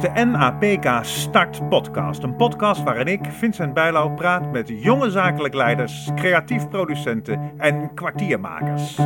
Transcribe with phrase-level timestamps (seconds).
[0.00, 2.22] de NAPK Start Podcast.
[2.22, 8.96] Een podcast waarin ik, Vincent Bijlau, praat met jonge zakelijk leiders, creatief producenten en kwartiermakers.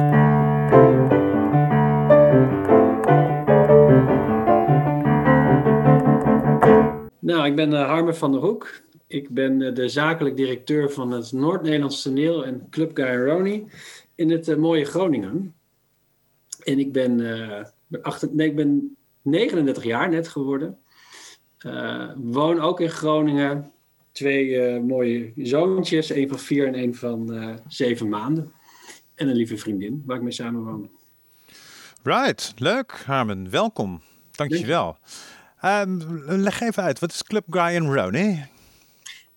[7.20, 8.80] Nou, ik ben uh, Harmer van der Hoek.
[9.07, 13.64] Ik ben uh, de zakelijk directeur van het Noord-Nederlands toneel en Club Guy
[14.14, 15.54] in het uh, mooie Groningen.
[16.64, 17.16] En ik ben,
[17.86, 18.96] ben, achter, nee, ik ben
[19.30, 20.79] 39 jaar net geworden.
[22.16, 23.72] woon ook in Groningen.
[24.12, 28.52] Twee mooie zoontjes, een van vier en een van zeven maanden.
[29.14, 30.90] En een lieve vriendin waar ik mee samen woon.
[32.02, 33.50] Right, leuk Harmen.
[33.50, 34.00] Welkom.
[34.30, 34.97] Dankjewel.
[35.64, 37.77] Um, leg even uit, wat is Club Guy?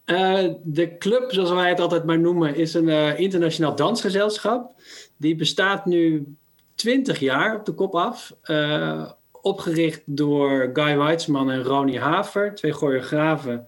[0.06, 4.82] Uh, de club, zoals wij het altijd maar noemen, is een uh, internationaal dansgezelschap.
[5.18, 6.36] Die bestaat nu
[6.76, 8.34] 20 jaar op de kop af.
[8.46, 9.12] Uh,
[9.44, 13.66] opgericht door Guy Weitzman en Ronnie Haver, twee choreografen.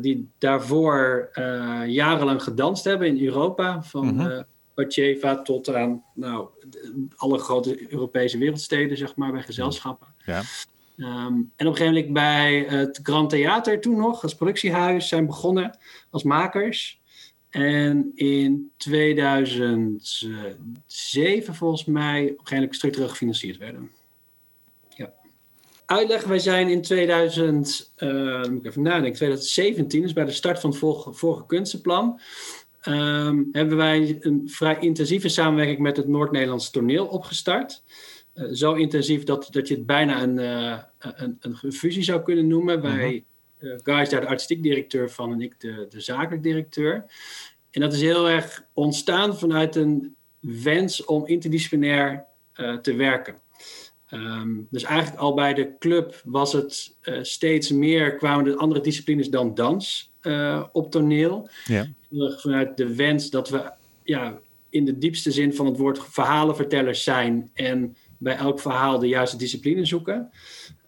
[0.00, 1.30] die daarvoor
[1.86, 3.82] jarenlang gedanst hebben in Europa.
[3.82, 4.44] Van mm -hmm.
[5.44, 6.48] tot aan nou,
[7.16, 10.08] alle grote Europese wereldsteden, zeg maar, bij gezelschappen.
[10.26, 10.42] Ja.
[10.96, 15.26] Um, en op een gegeven moment bij het Grand Theater toen nog, als productiehuis, zijn
[15.26, 15.78] begonnen
[16.10, 17.00] als makers.
[17.50, 23.90] En in 2007 volgens mij op een gegeven moment structureel gefinancierd werden.
[25.92, 25.98] Ja.
[25.98, 28.08] Uitleg, wij zijn in 2000, uh,
[28.42, 32.20] dan moet ik even nadenken, 2017, dus bij de start van het vorige, vorige kunstenplan,
[32.88, 37.82] um, hebben wij een vrij intensieve samenwerking met het Noord-Nederlands toneel opgestart.
[38.34, 42.46] Eh, zo intensief dat, dat je het bijna een, uh, een, een fusie zou kunnen
[42.46, 42.78] noemen.
[42.78, 42.96] Mhm.
[42.96, 43.24] Wij,
[43.58, 47.04] Guy is daar de artistiek directeur van en ik de, de zakelijk directeur.
[47.70, 52.24] En dat is heel erg ontstaan vanuit een wens om interdisciplinair
[52.82, 53.41] te werken.
[54.14, 59.28] Um, dus eigenlijk al bij de club was het steeds meer, kwamen de andere disciplines
[59.30, 60.12] dan dans
[60.72, 61.48] op toneel.
[61.64, 61.88] Ja.
[62.36, 63.70] Vanuit de wens dat we
[64.04, 69.08] ja, in de diepste zin van het woord verhalenvertellers zijn en bij elk verhaal de
[69.08, 70.30] juiste discipline zoeken.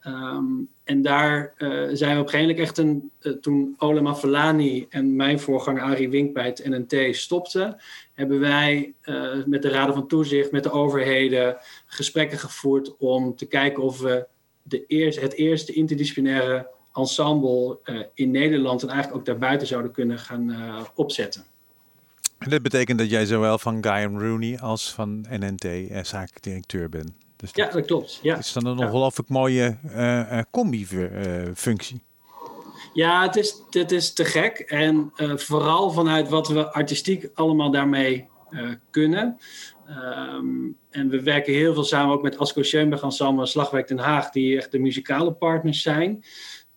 [0.07, 3.11] Um, en daar uh, zijn we op een gegeven moment echt een.
[3.21, 7.77] Uh, toen Olema Falani en mijn voorganger Arie Wink bij het NNT stopten,
[8.13, 11.57] hebben wij uh, met de Raden van Toezicht, met de overheden,
[11.87, 14.27] gesprekken gevoerd om te kijken of we
[14.63, 17.79] de eerst, het eerste interdisciplinaire ensemble
[18.15, 20.57] in Nederland en eigenlijk ook daarbuiten zouden kunnen gaan
[20.95, 21.45] opzetten.
[22.39, 25.67] En dit betekent dat jij zowel van Guy Rooney als van NNT
[26.03, 27.24] zakelijk directeur bent.
[27.53, 28.19] Dus ja, dat klopt.
[28.23, 28.39] Ja.
[28.39, 32.03] Is dan een ongelooflijk mooie uh, combi-functie.
[32.93, 34.59] ja, het is, het is te gek.
[34.59, 39.39] En uh, vooral vanuit wat we artistiek allemaal daarmee uh, kunnen.
[39.89, 44.31] Um, en we werken heel veel samen ook met Asko Schoenberg Ensemble Slagwerk Den Haag,
[44.31, 46.25] die echt de muzikale partners zijn.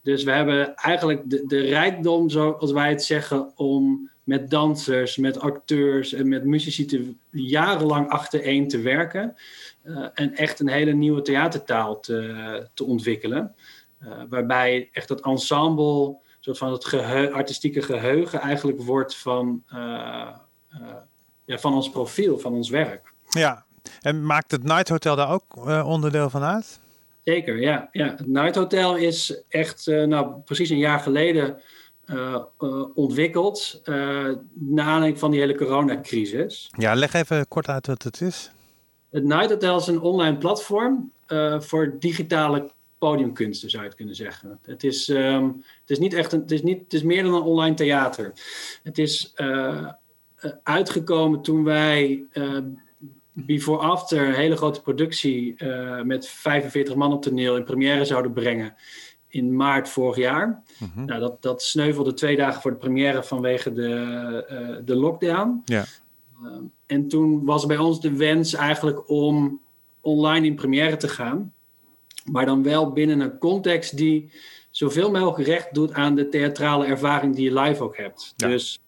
[0.02, 5.40] Dus we hebben eigenlijk de, de rijkdom, zoals wij het zeggen, om met dansers, met
[5.40, 9.36] acteurs en met muzici te, jarenlang achtereen te werken.
[9.88, 13.56] Uh, en echt een hele nieuwe theatertaal te, te ontwikkelen.
[14.04, 20.28] Uh, waarbij echt het ensemble, soort van het geheu artistieke geheugen, eigenlijk wordt van, uh,
[21.46, 23.14] ja, van ons profiel, van ons werk.
[23.30, 23.66] Ja,
[24.02, 25.56] en maakt het Night Hotel daar ook
[25.86, 26.80] onderdeel van uit?
[27.22, 27.90] Zeker, ja.
[27.92, 28.10] ja.
[28.10, 31.62] Het Night Hotel is echt, nou, precies een jaar geleden
[32.06, 32.38] uh,
[32.94, 33.82] ontwikkeld.
[34.54, 36.70] Naar aanleiding van die hele coronacrisis.
[36.78, 38.52] Ja, leg even kort uit wat het is.
[39.18, 41.12] Het Night Hotel is een online platform
[41.60, 44.60] voor digitale podiumkunsten, zou je het kunnen zeggen.
[44.62, 47.34] Het is, um, het is niet echt een, het is, niet, het is meer dan
[47.34, 48.32] een online theater.
[48.84, 49.34] Het is
[50.64, 52.24] uitgekomen toen wij
[53.32, 55.56] Before After, een hele grote productie
[56.04, 58.76] met 45 man op toneel in première zouden brengen
[59.28, 60.64] in maart vorig jaar.
[60.80, 61.06] Mhm.
[61.06, 63.90] nou, dat, dat sneuvelde twee dagen voor de première vanwege de,
[64.52, 65.62] uh, de lockdown.
[65.66, 65.86] Ja.
[66.44, 69.62] Uh, en toen was bij ons de wens eigenlijk om
[70.02, 71.54] online in première te gaan.
[72.32, 74.32] Maar dan wel binnen een context die
[74.70, 78.34] zoveel mogelijk recht doet aan de theatrale ervaring die je live ook hebt.
[78.36, 78.80] Dus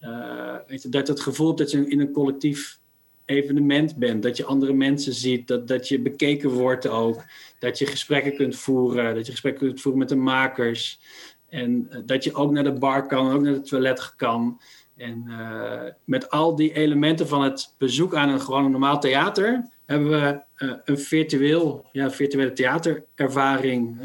[0.00, 0.56] uh,
[0.88, 2.78] dat het gevoel dat je in een collectief
[3.24, 4.22] evenement bent.
[4.22, 7.24] Dat je andere mensen ziet, dat, dat je bekeken wordt ook.
[7.58, 11.00] Dat je gesprekken kunt voeren, dat je gesprekken kunt voeren met de makers.
[11.48, 14.60] En uh, dat je ook naar de bar kan, ook naar het toilet kan.
[14.96, 19.68] En uh, met al die elementen van het bezoek aan een gewoon normaal theater...
[19.86, 23.98] hebben we uh, een virtueel, ja, virtuele theaterervaring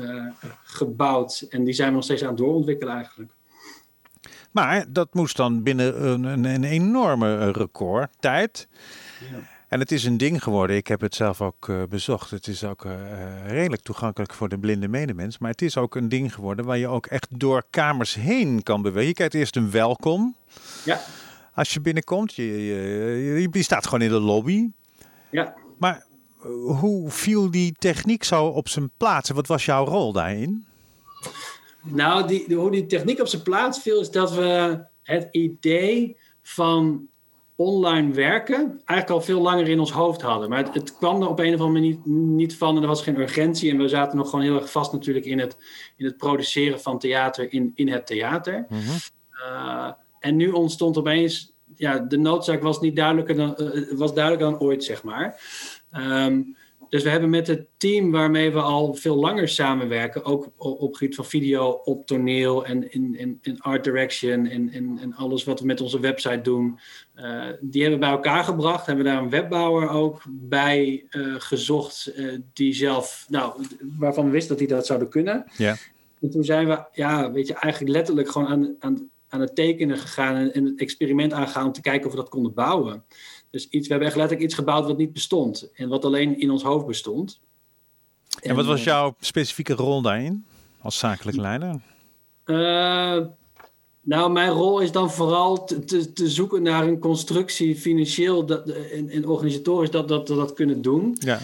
[0.64, 1.46] gebouwd.
[1.50, 3.32] En die zijn we nog steeds aan het doorontwikkelen eigenlijk.
[4.52, 8.68] Maar dat moest dan binnen een, een, een enorme record tijd.
[9.72, 10.76] En het is een ding geworden.
[10.76, 12.32] Ik heb het zelf ook uh, bezocht.
[12.32, 12.94] Het is ook uh,
[13.48, 15.38] redelijk toegankelijk voor de blinde medemens.
[15.38, 18.82] Maar het is ook een ding geworden waar je ook echt door kamers heen kan
[18.82, 19.08] bewegen.
[19.08, 20.36] Je krijgt eerst een welkom.
[20.86, 21.02] Ja.
[21.54, 24.70] Als je binnenkomt, je, je, je staat gewoon in de lobby.
[25.30, 25.54] Ja.
[25.78, 26.06] Maar
[26.66, 29.30] hoe viel die techniek zo op zijn plaats?
[29.30, 30.66] Wat was jouw rol daarin?
[31.82, 37.10] Nou, die, hoe die techniek op zijn plaats viel, is dat we het idee van
[37.62, 40.50] online werken eigenlijk al veel langer in ons hoofd hadden.
[40.50, 42.88] Maar het, het, kwam er op een of andere manier niet, niet van en er
[42.88, 43.72] was geen urgentie.
[43.72, 45.58] En we zaten nog gewoon heel erg vast natuurlijk in het,
[45.98, 48.66] in het produceren van theater in, in het theater.
[48.70, 48.82] Mhm.
[49.34, 54.52] Uh, en nu ontstond opeens, ja, de noodzaak was niet duidelijker dan, uh, was duidelijker
[54.52, 55.42] dan ooit, zeg maar.
[55.92, 56.56] Um,
[56.92, 61.16] dus we hebben met het team waarmee we al veel langer samenwerken, ook op gebied
[61.16, 65.66] van video, op toneel en in, in, in art direction en, en alles wat we
[65.66, 66.80] met onze website doen,
[67.16, 68.86] uh, die hebben we bij elkaar gebracht.
[68.86, 73.66] Hebben daar een webbouwer ook bij uh, gezocht, uh, die zelf, nou,
[73.98, 75.46] waarvan we wisten dat die dat zouden kunnen.
[75.58, 75.76] Ja.
[76.22, 79.98] En toen zijn we, ja, weet je, eigenlijk letterlijk gewoon aan, aan, aan het tekenen
[79.98, 83.04] gegaan en, en het experiment aangegaan om te kijken of we dat konden bouwen.
[83.52, 85.72] Dus iets, we hebben echt letterlijk iets gebouwd wat niet bestond.
[85.74, 87.40] En wat alleen in ons hoofd bestond.
[88.42, 90.46] En, en wat was jouw specifieke rol daarin?
[90.82, 91.82] Als zakelijk leider?
[92.46, 93.28] Uh,
[94.02, 98.70] nou, mijn rol is dan vooral te, te, te zoeken naar een constructie financieel dat,
[98.70, 101.16] en, en organisatorisch dat, dat we dat kunnen doen.
[101.20, 101.40] Ja.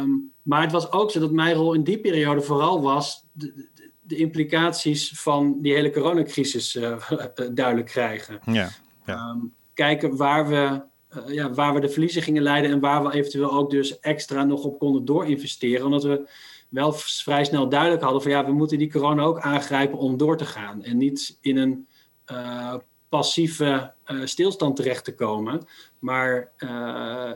[0.00, 3.68] Um, maar het was ook zo dat mijn rol in die periode vooral was de,
[3.74, 7.10] de, de implicaties van die hele coronacrisis uh,
[7.54, 8.40] duidelijk krijgen.
[8.44, 8.70] Ja.
[9.06, 9.30] ja.
[9.30, 10.82] Um, kijken waar we
[11.16, 14.44] uh, ja, waar we de verliezen gingen leiden en waar we eventueel ook dus extra
[14.44, 15.84] nog op konden doorinvesteren.
[15.84, 16.28] Omdat we
[16.68, 20.36] wel vrij snel duidelijk hadden van ja, we moeten die corona ook aangrijpen om door
[20.36, 20.82] te gaan.
[20.82, 21.86] En niet in een
[22.32, 22.74] uh,
[23.08, 25.60] passieve uh, stilstand terecht te komen.
[25.98, 26.52] Maar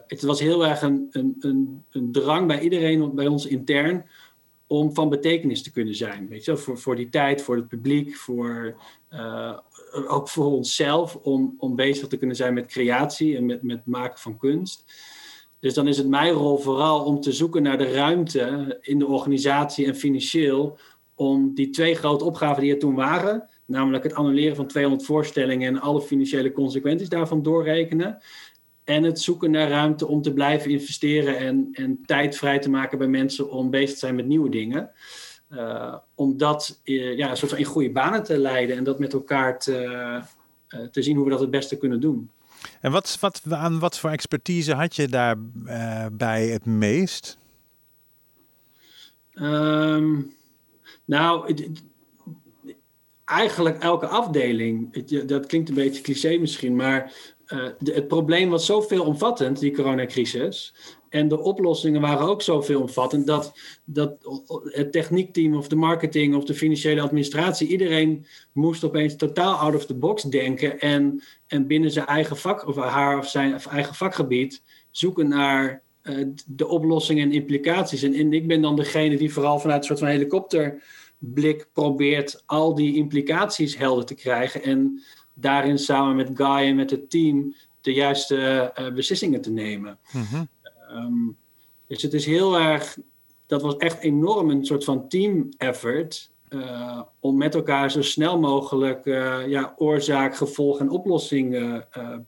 [0.06, 4.05] het was heel erg een, een, een, een drang bij iedereen, bij ons intern,
[4.66, 6.28] om van betekenis te kunnen zijn.
[6.28, 8.76] Weet je, voor, voor die tijd, voor het publiek, voor,
[9.10, 9.58] uh,
[10.08, 14.18] ook voor onszelf, om, om bezig te kunnen zijn met creatie en met, met maken
[14.18, 14.84] van kunst.
[15.60, 19.06] Dus dan is het mijn rol vooral om te zoeken naar de ruimte in de
[19.06, 20.78] organisatie en financieel
[21.14, 25.74] om die twee grote opgaven die er toen waren, namelijk het annuleren van 200 voorstellingen
[25.74, 28.18] en alle financiële consequenties daarvan doorrekenen,
[28.87, 32.99] en het zoeken naar ruimte om te blijven investeren en, en tijd vrij te maken
[32.99, 34.91] bij mensen om bezig te zijn met nieuwe dingen.
[35.50, 38.99] Uh, om dat uh, ja, een soort van in goede banen te leiden en dat
[38.99, 39.83] met elkaar te,
[40.69, 42.31] uh, te zien hoe we dat het beste kunnen doen.
[42.81, 47.38] En wat, wat, aan wat voor expertise had je daarbij het meest?
[49.35, 50.35] Um,
[51.05, 51.83] nou, het,
[53.26, 54.88] eigenlijk elke afdeling.
[54.90, 57.12] Het, dat klinkt een beetje cliché misschien, maar
[57.78, 60.75] de, het probleem was zo veelomvattend, die coronacrisis.
[61.08, 63.52] En de oplossingen waren ook zo veelomvattend dat,
[63.84, 64.17] dat
[64.64, 69.87] het techniekteam of de marketing of de financiële administratie, iedereen moest opeens totaal out of
[69.87, 73.94] the box denken en, en binnen zijn eigen vak of haar of zijn of eigen
[73.94, 78.02] vakgebied zoeken naar uh, de oplossingen en implicaties.
[78.02, 80.08] En, en ik ben dan degene die vooral vanuit een soort van
[81.20, 85.02] helikopterblik probeert al die implicaties helder te krijgen en
[85.34, 89.98] daarin samen met Guy en met het team de juiste uh, beslissingen te nemen.
[90.12, 90.49] Mm-hmm.
[90.90, 91.37] Um,
[91.87, 92.99] dus het is heel erg,
[93.46, 96.30] dat was echt enorm een soort van team effort.
[96.49, 101.50] Uh, om met elkaar zo snel mogelijk uh, ja, oorzaak, gevolg en oplossing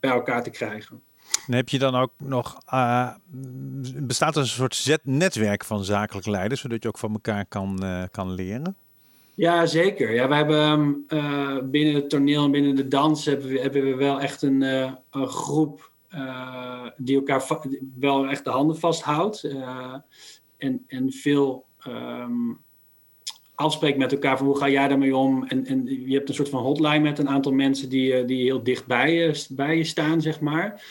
[0.01, 1.03] bij elkaar te krijgen.
[1.47, 2.59] En heb je dan ook nog,
[3.97, 8.33] bestaat er een soort netwerk van zakelijk leiders, zodat je ook van elkaar kan, kan
[8.33, 8.77] leren?
[9.35, 10.15] Ja, zeker.
[10.15, 13.95] Ja, we hebben uh, binnen het toneel en binnen de dans hebben we, hebben we
[13.95, 15.93] wel echt een, groep
[16.97, 17.45] die elkaar
[17.99, 19.45] wel echt de handen vasthoudt.
[20.57, 22.59] en, en veel um,
[23.59, 25.45] afspreekt met elkaar van hoe ga jij daarmee om.
[25.45, 28.63] En, en je hebt een soort van hotline met een aantal mensen die, die heel
[28.63, 30.83] dicht bij je, bij je staan, zeg maar.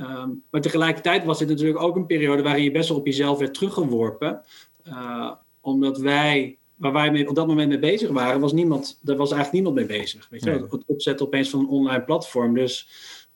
[0.00, 3.38] Um, maar tegelijkertijd was dit natuurlijk ook een periode waarin je best wel op jezelf
[3.38, 4.42] werd teruggeworpen.
[5.60, 9.32] omdat wij waar wij mee, op dat moment mee bezig waren, was niemand, daar was
[9.32, 10.28] eigenlijk niemand mee bezig.
[10.30, 10.50] Weet je?
[10.50, 12.54] Het opzetten opeens van een online platform.
[12.54, 12.88] Dus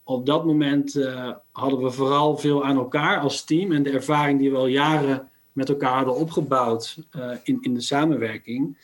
[0.03, 4.39] op dat moment uh, hadden we vooral veel aan elkaar als team en de ervaring
[4.39, 8.79] die we al jaren met elkaar hadden opgebouwd uh, in, in de samenwerking.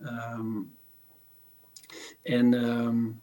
[0.00, 0.76] Um,
[2.22, 3.20] en um,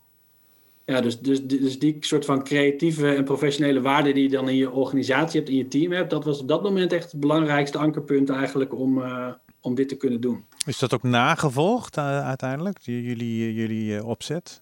[0.86, 4.56] ja, dus, dus, dus die soort van creatieve en professionele waarde die je dan in
[4.56, 7.78] je organisatie hebt, in je team hebt, dat was op dat moment echt het belangrijkste
[7.78, 9.28] ankerpunt eigenlijk om, uh,
[9.62, 10.46] om dit te kunnen doen.
[10.66, 14.62] Is dat ook nagevolgd uh, uiteindelijk, jullie, jullie uh, opzet?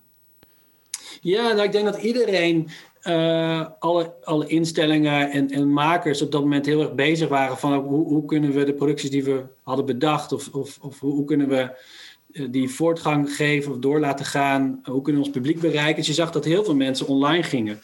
[1.21, 2.69] Ja, nou, ik denk dat iedereen
[3.79, 8.05] alle, alle instellingen en, en makers op dat moment heel erg bezig waren van hoe,
[8.07, 11.71] hoe kunnen we de producties die we hadden bedacht, of, of, of hoe kunnen we
[12.49, 15.95] die voortgang geven of door laten gaan, hoe kunnen we ons publiek bereiken.
[15.95, 17.79] Dus je zag dat heel veel mensen online gingen.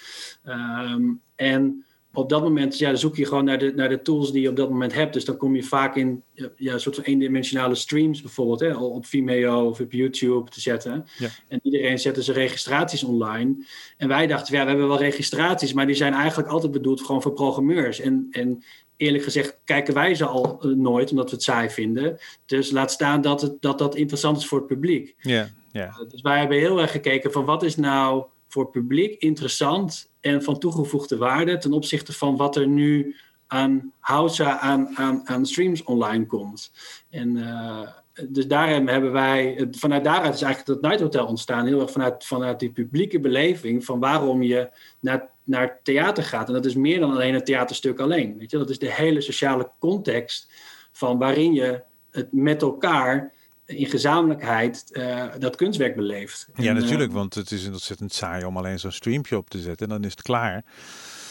[0.46, 4.32] Um, en op dat moment ja, dan zoek je gewoon naar de, naar de tools
[4.32, 5.14] die je op dat moment hebt.
[5.14, 6.24] Dus dan kom je vaak in
[6.56, 11.06] ja, een soort van eendimensionale streams bijvoorbeeld, hè, op Vimeo of op YouTube te zetten.
[11.18, 11.30] Ja.
[11.48, 13.66] En iedereen zette zijn registraties online.
[13.98, 17.22] En wij dachten, ja, we hebben wel registraties, maar die zijn eigenlijk altijd bedoeld gewoon
[17.22, 18.00] voor programmeurs.
[18.00, 18.64] En, en
[19.00, 22.18] eerlijk gezegd kijken wij ze al uh, nooit, omdat we het saai vinden.
[22.46, 25.16] Dus laat staan dat het, dat, dat interessant is voor het publiek.
[25.20, 25.86] Ja, ja.
[25.88, 30.12] Uh, dus wij hebben heel erg gekeken van wat is nou voor het publiek interessant
[30.20, 33.16] en van toegevoegde waarde ten opzichte van wat er nu
[33.48, 36.72] aan Hausa, aan, aan, aan streams online komt.
[37.10, 37.88] En uh,
[38.28, 42.26] dus daarom hebben wij, vanuit daaruit is eigenlijk het Night Hotel ontstaan, heel erg vanuit,
[42.26, 46.48] vanuit die publieke beleving van waarom je naar, naar theater gaat.
[46.48, 48.38] En dat is meer dan alleen het theaterstuk alleen.
[48.38, 48.58] Weet je?
[48.58, 50.52] Dat is de hele sociale context
[50.92, 53.34] van waarin je het met elkaar
[53.66, 56.48] in gezamenlijkheid uh, dat kunstwerk beleeft.
[56.56, 59.60] Ja, en, natuurlijk, uh, want het is ontzettend saai om alleen zo'n streampje op te
[59.60, 60.64] zetten en dan is het klaar.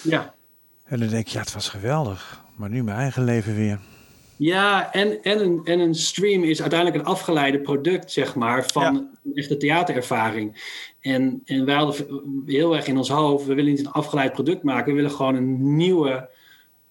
[0.02, 0.34] Ja.
[0.84, 3.78] En dan denk je, ja, het was geweldig, maar nu mijn eigen leven weer.
[4.38, 8.83] Ja, en, en, een, en een stream is uiteindelijk een afgeleide product, zeg maar, van
[8.83, 8.88] ja.
[9.25, 10.62] een echte theaterervaring.
[11.00, 14.62] En, en wij hadden heel erg in ons hoofd, we willen niet een afgeleid product
[14.62, 16.28] maken, we willen gewoon een nieuwe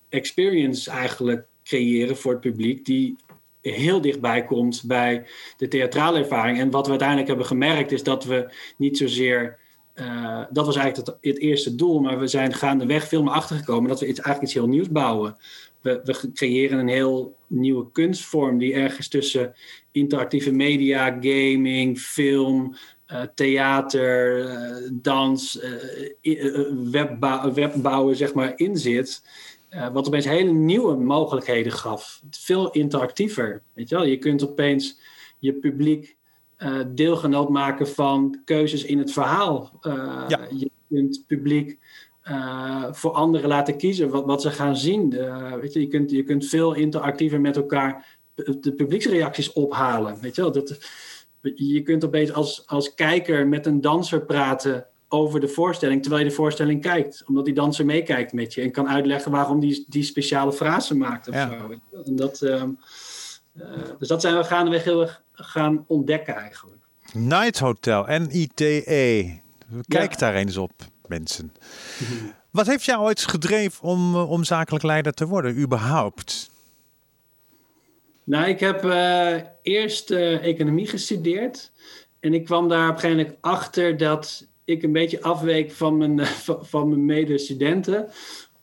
[0.10, 3.16] experience eigenlijk creëren voor het publiek, die
[3.62, 5.26] heel dichtbij komt bij
[5.58, 6.60] de theatrale ervaring.
[6.60, 9.60] En wat we uiteindelijk hebben gemerkt is dat we niet zozeer.
[9.96, 13.90] Uh, dat was eigenlijk het, het, eerste doel, maar we zijn gaandeweg veel meer achtergekomen
[13.90, 15.38] dat we iets, eigenlijk iets heel nieuws bouwen.
[15.88, 19.54] We, we creëren een heel nieuwe kunstvorm die ergens tussen
[19.92, 22.76] interactieve media, gaming, film,
[23.12, 25.60] uh, theater, uh, dans,
[26.92, 29.22] webbouwen, webbouwen, zeg maar, in zit.
[29.94, 32.22] Wat opeens hele nieuwe mogelijkheden gaf.
[32.30, 33.62] Veel interactiever.
[33.74, 34.06] Weet je, wel?
[34.06, 35.00] je kunt opeens
[35.40, 36.16] je publiek
[36.88, 39.80] deelgenoot maken van keuzes in het verhaal.
[40.28, 40.48] Ja.
[40.50, 41.80] Je kunt publiek
[42.92, 45.10] voor anderen laten kiezen wat, wat ze gaan zien.
[45.62, 48.18] weet je, je, kunt, je kunt veel interactiever met elkaar
[48.62, 50.18] de publieksreacties ophalen.
[50.22, 50.52] Weet je, wel?
[50.52, 50.78] Dat,
[51.56, 56.30] je kunt opeens als, als kijker met een danser praten over de voorstelling terwijl je
[56.30, 57.24] de voorstelling kijkt.
[57.28, 61.28] Omdat die danser meekijkt met je en kan uitleggen waarom die, die speciale frase maakt.
[61.28, 61.50] Of ja.
[61.50, 62.02] zo.
[62.06, 62.64] En dat, uh,
[63.54, 63.68] uh,
[64.00, 66.82] dus dat zijn we gaandeweg heel erg gaan ontdekken eigenlijk.
[67.14, 68.84] Night Hotel, NITE.
[69.88, 70.18] Kijk ja.
[70.18, 70.72] daar eens op,
[71.08, 71.54] mensen.
[72.52, 76.50] Wat heeft jou ooit gedreven om, om zakelijk leider te worden, überhaupt?
[78.24, 81.72] Nou, ik heb uh, eerst economie gestudeerd.
[82.20, 85.98] En ik kwam daar op een gegeven moment achter dat ik een beetje afweek van
[85.98, 86.26] mijn,
[86.72, 88.10] van mijn medestudenten.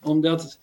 [0.02, 0.58] Omdat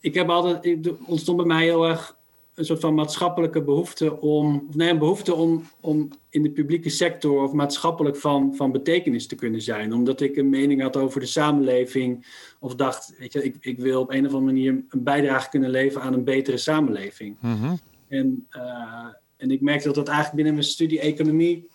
[0.00, 2.15] ik heb altijd, ontstond bij mij heel erg
[2.56, 7.42] een soort van maatschappelijke behoefte om, nee, een behoefte om, om in de publieke sector
[7.42, 9.92] of maatschappelijk van, van betekenis te kunnen zijn.
[9.92, 12.26] Omdat ik een mening had over de samenleving
[12.60, 15.70] of dacht, weet je, ik, ik wil op een of andere manier een bijdrage kunnen
[15.70, 17.36] leveren aan een betere samenleving.
[17.40, 17.78] Mm -hmm.
[18.08, 21.68] En, uh, en ik merkte dat dat eigenlijk binnen mijn studie economie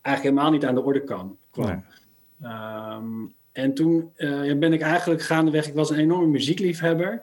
[0.00, 1.84] eigenlijk helemaal niet aan de orde kan, kwam.
[2.36, 2.52] Nee.
[2.52, 7.22] Um, en toen uh, ben ik eigenlijk gaandeweg, ik was een enorme muziekliefhebber.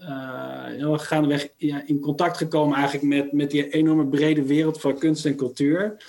[0.00, 5.26] Uh, gaandeweg ja, in contact gekomen eigenlijk met, met die enorme brede wereld van kunst
[5.26, 6.04] en cultuur.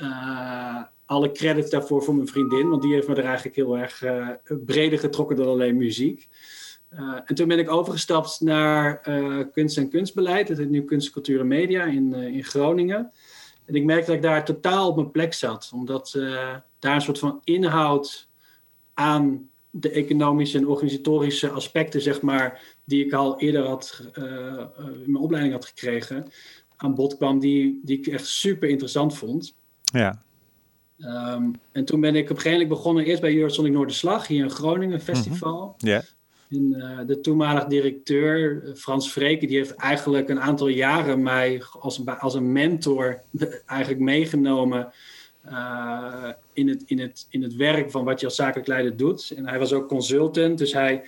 [0.00, 4.04] Uh, alle credits daarvoor voor mijn vriendin, want die heeft me er eigenlijk heel erg
[4.64, 6.28] breder getrokken dan alleen muziek.
[7.24, 9.00] en toen ben ik overgestapt naar
[9.52, 10.48] kunst en kunstbeleid.
[10.48, 13.12] Het heet nu Kunst, Cultuur en Media in, in Groningen.
[13.64, 16.12] En ik merkte dat ik daar totaal op mijn plek zat, omdat
[16.78, 18.28] daar een soort van inhoud
[18.94, 19.48] aan
[19.80, 24.24] de economische en organisatorische aspecten, zeg maar, die ik al eerder had, uh,
[24.84, 26.30] in mijn opleiding had gekregen,
[26.76, 29.54] aan bod kwam, die, die ik echt super interessant vond.
[29.82, 30.22] Ja.
[30.98, 34.44] Um, en toen ben ik op een gegeven moment begonnen, eerst bij Eurosonic Noorderslag, hier
[34.44, 35.62] in Groningen, festival.
[35.62, 35.88] Mm -hmm.
[35.88, 36.02] yeah.
[36.50, 42.06] En, uh, de toenmalig directeur, Frans Vreken, die heeft eigenlijk een aantal jaren mij als,
[42.06, 43.20] als een mentor
[43.66, 44.92] eigenlijk meegenomen
[45.48, 49.32] uh, in, het, in, het, in het werk van wat je als zakelijk leider doet.
[49.36, 51.02] En hij was ook consultant, dus hij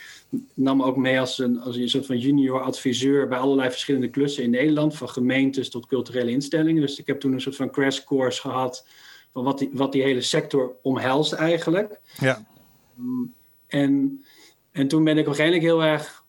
[0.55, 4.45] nam ook mee als een, als een soort van junior adviseur bij allerlei verschillende klussen
[4.45, 6.81] in Nederland, van gemeentes tot culturele instellingen.
[6.81, 8.87] Dus ik heb toen een soort van crash course gehad
[9.33, 12.01] van wat die, wat die hele sector omhelst eigenlijk.
[12.21, 12.47] Ja.
[12.99, 13.35] Um,
[13.67, 14.25] en,
[14.73, 16.25] en toen ben ik waarschijnlijk heel erg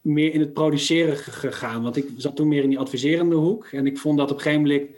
[0.00, 1.82] meer in het produceren gegaan.
[1.82, 3.66] Want ik zat toen meer in die adviserende hoek.
[3.66, 4.90] En ik vond dat op een gegeven moment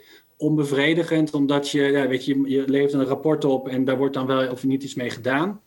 [0.43, 4.25] onbevredigend, omdat je, ja, weet je, je levert een rapport op en daar wordt dan
[4.25, 5.61] wel of niet iets mee gedaan.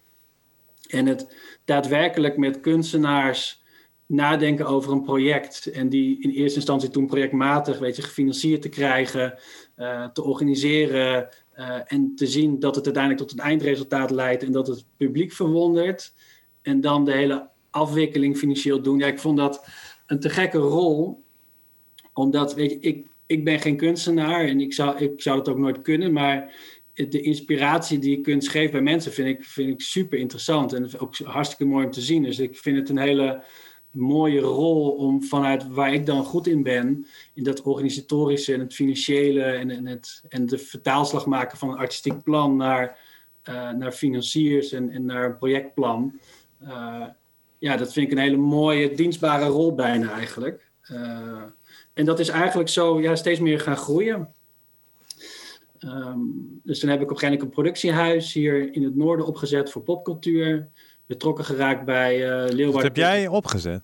[0.88, 3.64] En het daadwerkelijk met kunstenaars
[4.06, 5.66] nadenken over een project.
[5.66, 9.38] En die in eerste instantie toen projectmatig, weet je, gefinancierd te krijgen,
[9.76, 11.28] uh, te organiseren.
[11.58, 15.32] Uh, en te zien dat het uiteindelijk tot een eindresultaat leidt en dat het publiek
[15.32, 16.14] verwondert.
[16.62, 18.98] En dan de hele afwikkeling financieel doen.
[18.98, 19.66] Ja, ik vond dat
[20.06, 21.24] een te gekke rol.
[22.12, 25.58] Omdat, weet je, ik, ik ben geen kunstenaar en ik zou, ik zou het ook
[25.58, 26.12] nooit kunnen.
[26.12, 26.54] Maar
[26.94, 30.72] de inspiratie die kunst geeft bij mensen vind ik, vind ik super interessant.
[30.72, 32.22] En ook hartstikke mooi om te zien.
[32.22, 33.42] Dus ik vind het een hele
[33.90, 38.74] mooie rol om vanuit waar ik dan goed in ben, in dat organisatorische en het
[38.74, 42.98] financiële en, en, het, en de vertaalslag maken van een artistiek plan naar,
[43.48, 46.20] uh, naar financiers en, en naar een projectplan.
[46.62, 47.06] Uh,
[47.58, 50.70] ja, dat vind ik een hele mooie, dienstbare rol bijna eigenlijk.
[50.92, 51.42] Uh,
[51.96, 54.28] en dat is eigenlijk zo ja, steeds meer gaan groeien.
[55.80, 59.82] Um, dus toen heb ik op een een productiehuis hier in het noorden opgezet voor
[59.82, 60.68] popcultuur
[61.06, 62.72] betrokken geraakt bij uh, Leeuwarden.
[62.72, 63.82] Dat heb jij opgezet?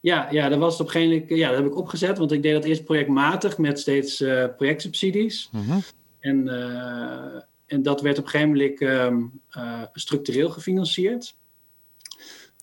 [0.00, 2.64] Ja, ja, dat was op een ja, dat heb ik opgezet, want ik deed dat
[2.64, 5.48] eerst projectmatig met steeds uh, projectsubsidies.
[5.52, 5.82] Mm
[6.18, 11.36] en, uh, en dat werd op een gegeven moment um, structureel gefinancierd.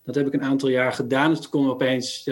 [0.04, 1.30] Dat heb ik een aantal jaar gedaan.
[1.30, 2.30] Dus toen opeens,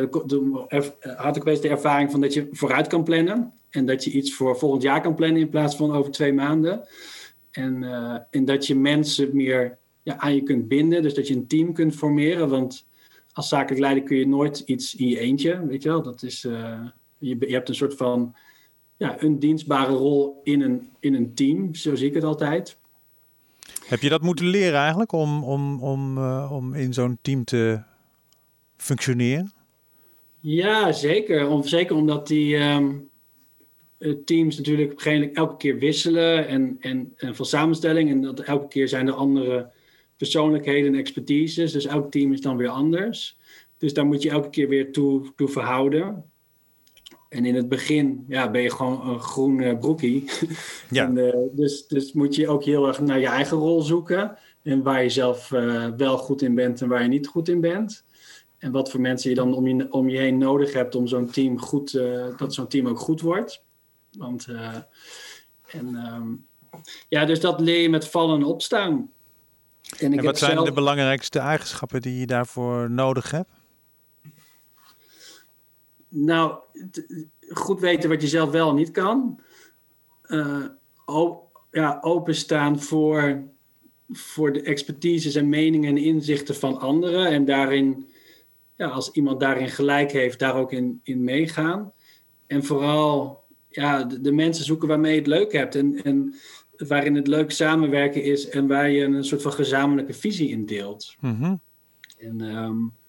[1.15, 3.53] had ik opeens de ervaring van dat je vooruit kan plannen.
[3.69, 6.87] En dat je iets voor volgend jaar kan plannen in plaats van over twee maanden.
[7.51, 7.83] En,
[8.31, 11.01] en dat je mensen meer ja, aan je kunt binden.
[11.01, 12.49] Dus dat je een team kunt formeren.
[12.49, 12.85] Want
[13.33, 16.01] als zakelijk leider kun je nooit iets in je eentje, weet je wel.
[16.01, 16.79] Dat is, uh,
[17.17, 18.35] je, je, hebt een soort van,
[18.97, 21.75] ja, een dienstbare rol in een, in een team.
[21.75, 22.77] Zo zie ik het altijd.
[23.91, 27.81] Heb je dat moeten leren eigenlijk om, om, om, uh, om in zo'n team te
[28.77, 29.51] functioneren?
[30.39, 31.47] Ja, zeker.
[31.47, 33.09] Om, zeker omdat die um,
[34.25, 38.09] teams natuurlijk op een gegeven moment elke keer wisselen en, en, en van samenstelling.
[38.09, 39.71] En dat elke keer zijn er andere
[40.17, 41.71] persoonlijkheden en expertises.
[41.71, 43.37] Dus elk team is dan weer anders.
[43.77, 46.30] Dus daar moet je elke keer weer toe, toe verhouden.
[47.31, 50.29] En in het begin ja, ben je gewoon een groen broekie.
[50.89, 51.05] Ja.
[51.05, 54.37] en, uh, dus, dus moet je ook heel erg naar je eigen rol zoeken.
[54.63, 57.61] En waar je zelf uh, wel goed in bent en waar je niet goed in
[57.61, 58.03] bent.
[58.57, 61.31] En wat voor mensen je dan om je, om je heen nodig hebt om zo'n
[61.31, 63.63] team goed, uh, dat zo'n team ook goed wordt.
[64.17, 64.47] Want,
[65.67, 66.45] en, um,
[67.07, 69.11] ja, dus dat leer je met vallen en opstaan.
[69.99, 73.60] En, en wat zijn de belangrijkste eigenschappen die je daarvoor nodig hebt?
[76.13, 76.55] Nou,
[77.49, 79.39] goed weten wat je zelf wel en niet kan.
[80.27, 80.65] Uh,
[81.71, 83.43] ja, openstaan voor,
[84.09, 87.27] voor de expertises en meningen en inzichten van anderen.
[87.27, 88.07] En daarin,
[88.75, 91.93] ja, als iemand daarin gelijk heeft, daar ook in, in meegaan.
[92.47, 95.75] En vooral ja, de, de mensen zoeken waarmee je het leuk hebt.
[95.75, 96.33] En, en
[96.87, 101.15] waarin het leuk samenwerken is en waar je een soort van gezamenlijke visie in deelt.
[101.19, 101.61] Mm
[102.17, 103.00] En um, uh,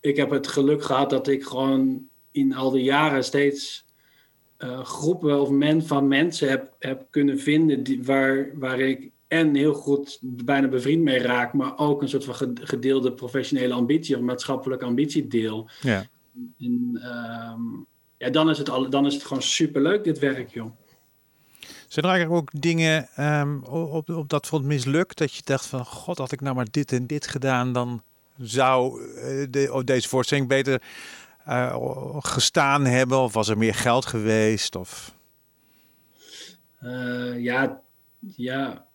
[0.00, 3.84] ik heb het geluk gehad dat ik gewoon in al die jaren steeds
[4.58, 9.54] uh, groepen of men van mensen heb, heb kunnen vinden die, waar, waar ik en
[9.54, 14.22] heel goed bijna bevriend mee raak, maar ook een soort van gedeelde professionele ambitie of
[14.22, 15.68] maatschappelijke ambitie deel.
[15.80, 16.06] Ja.
[16.58, 17.00] En,
[17.52, 17.86] um,
[18.18, 20.70] ja, dan is, het al, dan is het gewoon superleuk, dit werk, joh.
[21.88, 25.18] Zijn er eigenlijk ook dingen um, op, op dat front mislukt?
[25.18, 28.02] Dat je dacht van, god, had ik nou maar dit en dit gedaan, dan
[28.38, 30.82] zou uh, de, oh, deze voorstelling beter
[31.48, 33.18] uh, gestaan hebben?
[33.18, 34.76] Of was er meer geld geweest?
[34.76, 35.14] Of...
[36.82, 37.82] Uh, ja,
[38.36, 38.86] ja,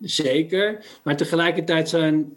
[0.00, 0.84] zeker.
[1.04, 2.36] Maar tegelijkertijd zijn,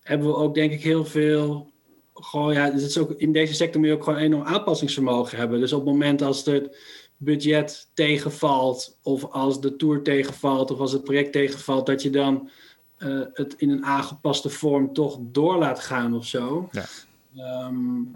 [0.00, 1.72] hebben we ook denk ik heel veel...
[2.14, 5.60] Gewoon, ja, het is ook, in deze sector moet je ook gewoon enorm aanpassingsvermogen hebben.
[5.60, 6.76] Dus op het moment als het
[7.16, 12.50] budget tegenvalt, of als de tour tegenvalt, of als het project tegenvalt, dat je dan
[12.98, 16.68] uh, het in een aangepaste vorm toch door laat gaan of zo.
[16.72, 17.66] Ja.
[17.66, 18.12] Um,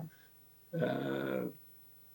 [0.71, 1.43] uh,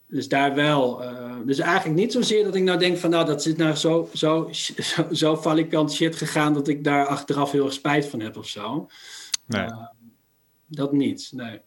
[0.08, 1.04] dus daar wel.
[1.04, 4.10] Uh, dus eigenlijk niet zozeer dat ik nou denk van nou dat zit nou zo,
[4.14, 8.38] zo, zo, zo valikant shit gegaan dat ik daar achteraf heel erg spijt van heb
[8.38, 8.90] of zo.
[9.46, 9.68] Nee.
[10.66, 11.62] dat niet, nee.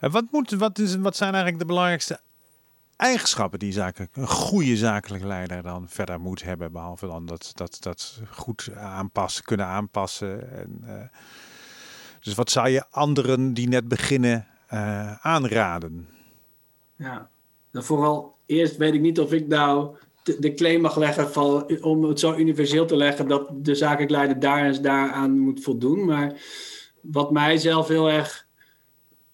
[0.00, 2.20] Wat, moet, wat, is, wat zijn eigenlijk de belangrijkste
[3.00, 6.72] eigenschappen die zakelijk, een goede zakelijk leider dan verder moet hebben.
[6.72, 10.52] Behalve dan dat, dat, dat goed aanpassen, kunnen aanpassen.
[10.52, 10.92] En, uh,
[12.20, 16.08] dus wat zou je anderen die net beginnen uh, aanraden?
[16.96, 17.30] Ja,
[17.70, 19.96] nou, vooral eerst weet ik niet of ik nou
[20.38, 24.40] de claim mag leggen van, om het zo universeel te leggen dat de zakelijk leider
[24.40, 26.04] daar en daaraan moet voldoen.
[26.04, 26.32] Maar
[27.00, 28.48] wat mij zelf heel erg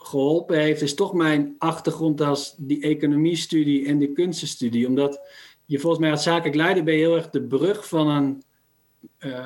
[0.07, 4.87] geholpen heeft, is toch mijn achtergrond als die economiestudie en die kunstenstudie.
[4.87, 5.21] Omdat
[5.65, 8.45] je volgens mij als zakelijk leider ben je heel erg de brug van een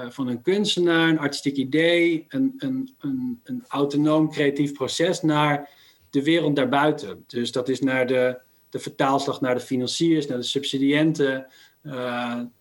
[0.08, 5.70] van een kunstenaar, een artistiek idee, een, een, een, een autonoom creatief proces naar
[6.10, 7.24] de wereld daarbuiten.
[7.26, 8.38] Dus dat is naar de,
[8.70, 11.46] de vertaalslag naar de financiers, naar de subsidiënten,
[11.82, 11.92] uh,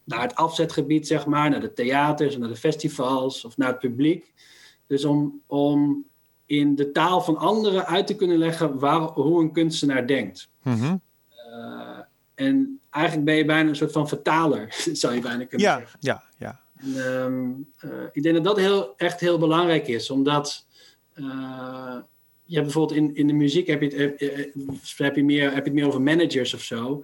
[0.04, 4.34] naar het afzetgebied, zeg maar, naar de theaters, naar de festivals of naar het publiek.
[4.88, 6.06] Dus om, om
[6.50, 10.50] in de taal van anderen uit te kunnen leggen waar, hoe een kunstenaar denkt.
[10.64, 10.98] Mhm.
[11.50, 12.00] Uh,
[12.36, 16.00] en eigenlijk ben je bijna een soort van vertaler, zou je bijna kunnen ja, zeggen.
[16.02, 16.60] Ja, ja.
[16.76, 20.68] En, um, uh, ik denk dat dat heel, echt heel belangrijk is, omdat
[22.44, 24.54] je hebt bijvoorbeeld in, in de muziek heb je, het, heb,
[24.98, 27.04] heb, je meer, heb je het meer over managers of zo.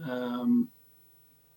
[0.00, 0.70] Um,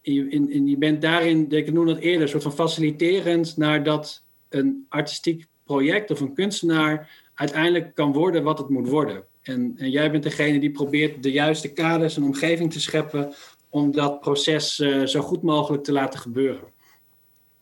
[0.02, 4.26] in, in, je bent daarin, ik noem dat eerder, een soort van faciliterend naar dat
[4.50, 9.24] een artistiek project of een kunstenaar uiteindelijk kan worden wat het moet worden.
[9.42, 13.34] En, en jij bent degene die probeert de juiste kaders en omgeving te scheppen
[13.70, 16.64] om dat proces uh, zo goed mogelijk te laten gebeuren.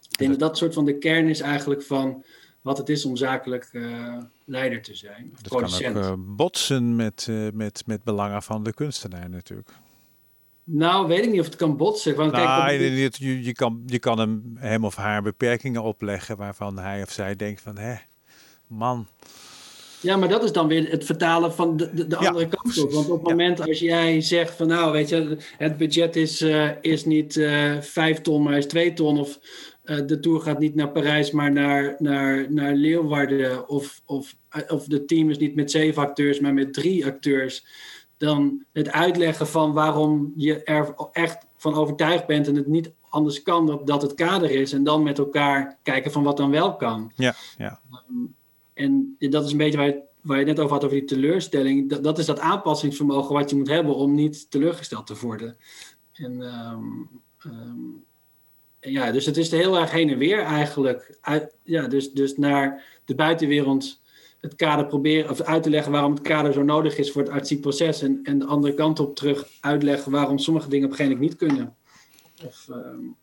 [0.10, 2.24] Ik denk dat dat soort van de kern is eigenlijk van
[2.62, 5.30] wat het is om zakelijk uh, leider te zijn.
[5.34, 5.94] Dat producent.
[5.94, 9.72] kan ook uh, botsen met, met, met belangen van de kunstenaar natuurlijk.
[10.64, 12.16] Nou, weet ik niet of het kan botsen.
[12.16, 16.38] Want nou, kijk, je, je, je, kan, je kan hem, hem of haar beperkingen opleggen
[16.38, 17.96] waarvan hij of zij denkt van, hé,
[18.68, 19.08] man.
[20.02, 22.92] Ja, maar dat is dan weer het vertalen van de, de, de andere kant op.
[22.92, 23.36] Want op het ja.
[23.36, 27.78] moment als jij zegt van, nou, weet je, het budget is, uh, is niet uh,
[27.80, 29.20] vijf ton, maar is twee ton.
[29.20, 29.40] Of
[29.84, 33.70] uh, de tour gaat niet naar Parijs, maar naar, naar, naar Leeuwarden.
[33.70, 34.36] Of, of,
[34.68, 37.66] of de team is niet met zeven acteurs, maar met drie acteurs
[38.18, 43.42] dan het uitleggen van waarom je er echt van overtuigd bent en het niet anders
[43.42, 44.74] kan dat, dat het kader is.
[44.74, 47.12] En dan met elkaar kijken van wat dan wel kan.
[47.16, 47.80] Ja, ja.
[48.10, 48.36] Um,
[48.82, 51.89] en dat is een beetje waar je, waar je net over had, over die teleurstelling.
[51.89, 55.58] Dat, dat is dat aanpassingsvermogen wat je moet hebben om niet teleurgesteld te worden.
[56.13, 57.10] En, um,
[58.80, 61.17] en ja, dus het is heel erg heen en weer eigenlijk.
[61.22, 64.02] Uit, ja, dus, dus naar de buitenwereld
[64.39, 67.32] het kader proberen of uit te leggen waarom het kader zo nodig is voor het
[67.32, 68.02] artistiek proces.
[68.02, 71.50] En, de andere kant op terug uitleggen waarom sommige dingen op een gegeven moment niet
[71.50, 71.76] kunnen.
[72.46, 73.15] Of, um...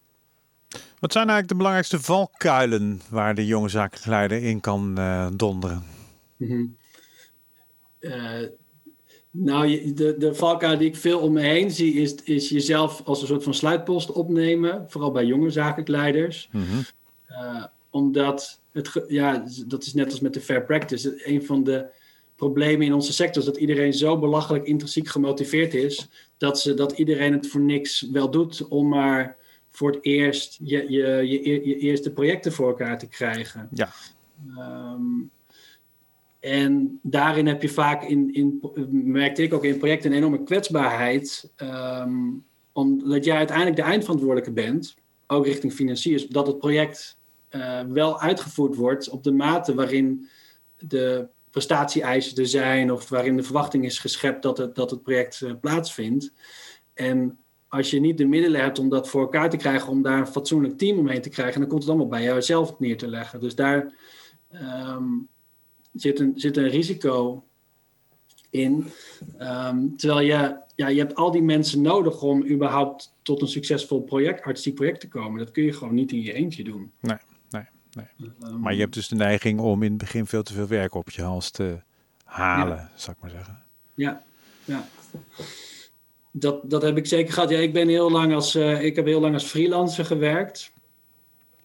[1.01, 5.85] Wat zijn eigenlijk de belangrijkste valkuilen waar de jonge zakelijke leider in kan uh, donderen?
[6.37, 6.77] Mm -hmm.
[8.01, 8.49] uh,
[9.31, 13.21] nou, de, de valkuil die ik veel om me heen zie, is, is jezelf als
[13.21, 14.85] een soort van sluitpost opnemen.
[14.89, 16.49] Vooral bij jonge zakelijk leiders.
[16.53, 16.85] Mm -hmm.
[17.29, 21.29] uh, omdat het, ja, dat is net als met de fair practice.
[21.29, 21.87] Een van de
[22.37, 26.09] problemen in onze sector is dat iedereen zo belachelijk intrinsiek gemotiveerd is.
[26.37, 29.38] Dat, ze, dat iedereen het voor niks wel doet om maar
[29.79, 33.69] voor het eerst je, je, je, je eerste projecten voor elkaar te krijgen.
[33.73, 33.88] Ja.
[34.93, 35.31] Um,
[36.41, 38.61] en daarin heb je vaak, in, in,
[38.91, 41.53] merkte ik ook in projecten, een enorme kwetsbaarheid.
[41.57, 44.95] Um, omdat jij uiteindelijk de eindverantwoordelijke bent,
[45.27, 47.19] ook richting financiers, dat het project
[47.51, 50.29] uh, wel uitgevoerd wordt op de mate waarin
[50.77, 55.41] de prestatie-eisen er zijn of waarin de verwachting is geschept dat het, dat het project
[55.41, 56.33] uh, plaatsvindt.
[56.95, 57.38] En
[57.69, 60.27] als je niet de middelen hebt om dat voor elkaar te krijgen, om daar een
[60.27, 63.41] fatsoenlijk team omheen te krijgen, dan komt het allemaal bij jouzelf neer te leggen.
[63.41, 63.93] Dus daar
[64.53, 65.29] um,
[65.93, 67.45] zit, een, zit een risico
[68.51, 68.87] in.
[69.41, 74.03] Um, terwijl je, ja, je hebt al die mensen nodig om überhaupt tot een succesvol
[74.03, 75.39] project, artistiek project te komen.
[75.39, 76.93] Dat kun je gewoon niet in je eentje doen.
[77.01, 77.17] Nee.
[77.93, 78.51] Nee.
[78.59, 81.11] Maar je hebt dus de neiging om in het begin veel te veel werk op
[81.11, 81.81] je hals te
[82.25, 82.91] halen, ja.
[82.95, 83.63] zou ik maar zeggen.
[83.95, 84.23] Ja,
[84.65, 84.89] ja.
[86.33, 87.51] Dat, dat heb ik zeker gehad.
[87.51, 90.73] Ja, ik, ben heel lang als, uh, ik heb heel lang als freelancer gewerkt.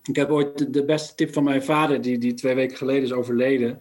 [0.03, 3.11] Ik heb ooit de, beste tip van mijn vader, die, die twee weken geleden is
[3.11, 3.79] overleden.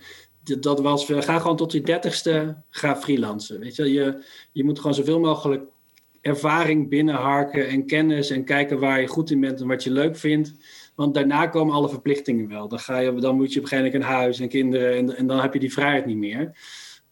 [0.60, 3.60] Dat was, ga gewoon tot je dertigste, ga freelancen.
[3.60, 5.62] Weet je, je, je moet gewoon zoveel mogelijk
[6.20, 10.16] ervaring binnenharken en kennis en kijken waar je goed in bent en wat je leuk
[10.16, 10.54] vindt.
[10.94, 12.68] Want daarna komen alle verplichtingen wel.
[12.68, 15.16] Dan, ga je, dan moet je op een gegeven moment een huis en kinderen en,
[15.16, 16.58] en dan heb je die vrijheid niet meer.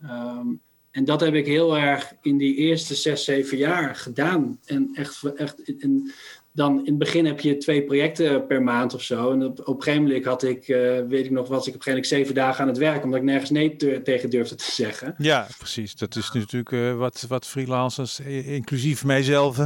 [0.03, 4.59] Um, en dat heb ik heel erg in die eerste zes, zeven jaar gedaan.
[4.65, 6.13] En echt, echt en
[6.53, 9.33] dan in het begin heb je twee projecten per maand of zo.
[9.33, 11.79] En op, op een gegeven moment had ik, uh, weet ik nog, was ik op
[11.79, 14.55] een gegeven moment zeven dagen aan het werk, omdat ik nergens nee te, tegen durfde
[14.55, 15.15] te zeggen.
[15.19, 15.97] Ja, precies.
[15.97, 19.59] Dat is natuurlijk uh, wat, wat freelancers, inclusief mijzelf,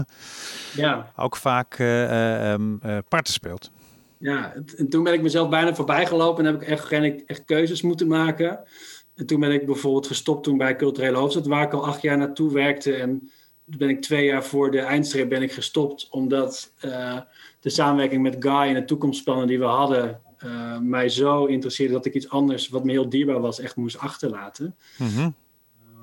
[0.76, 1.12] ja.
[1.16, 3.70] ook vaak uh, um, parten speelt.
[4.18, 6.92] Ja, en toen ben ik mezelf bijna voorbij gelopen en heb ik echt,
[7.26, 8.60] echt keuzes moeten maken.
[9.14, 12.18] En toen ben ik bijvoorbeeld gestopt toen bij Culturele Hoofdstad, waar ik al acht jaar
[12.18, 12.94] naartoe werkte.
[12.94, 13.30] En
[13.70, 17.20] toen ben ik twee jaar voor de eindstreep ben ik gestopt, omdat uh,
[17.60, 22.06] de samenwerking met Guy en de toekomstplannen die we hadden, uh, mij zo interesseerde dat
[22.06, 24.76] ik iets anders, wat me heel dierbaar was, echt moest achterlaten.
[24.96, 25.34] -hmm.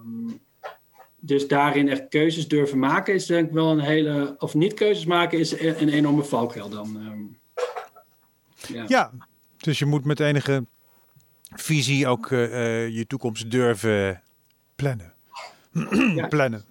[0.05, 0.39] um,
[1.19, 5.05] dus daarin echt keuzes durven maken is denk ik wel een hele, of niet keuzes
[5.05, 6.95] maken is een enorme valkuil dan.
[6.95, 7.39] Um,
[8.67, 8.85] Ja.
[8.87, 9.11] Ja,
[9.57, 10.65] dus je moet met enige
[11.55, 14.21] visie ook eh, eh, je toekomst durven
[14.75, 15.13] plannen.
[16.15, 16.27] Ja.
[16.27, 16.63] plannen.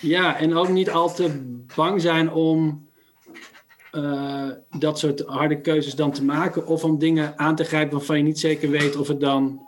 [0.00, 2.88] Ja, en ook niet al te bang zijn om
[3.90, 4.48] eh,
[4.78, 6.66] dat soort harde keuzes dan te maken.
[6.66, 9.66] Of om dingen aan te grijpen waarvan je niet zeker weet of het dan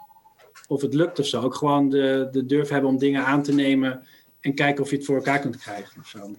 [0.67, 1.43] of het lukt of zo.
[1.43, 4.07] Ook gewoon de, de durf hebben om dingen aan te nemen
[4.41, 6.31] en kijken of je het voor elkaar kunt krijgen of zo.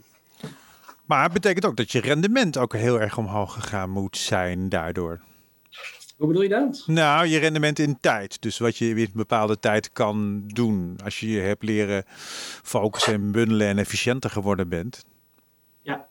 [1.06, 5.20] Maar het betekent ook dat je rendement ook heel erg omhoog gegaan moet zijn daardoor.
[6.20, 6.84] Hoe bedoel je dat?
[6.86, 8.42] Nou, je rendement in tijd.
[8.42, 10.98] Dus wat je in een bepaalde tijd kan doen.
[11.04, 12.04] Als je je hebt leren
[12.64, 15.06] focussen en bundelen en efficiënter geworden bent.
[15.82, 16.08] Ja.